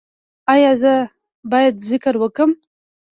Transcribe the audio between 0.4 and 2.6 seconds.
ایا زه باید ذکر وکړم؟